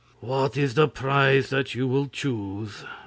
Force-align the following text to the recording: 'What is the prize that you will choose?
'What 0.19 0.57
is 0.57 0.73
the 0.73 0.87
prize 0.87 1.51
that 1.51 1.75
you 1.75 1.87
will 1.87 2.07
choose? 2.07 2.85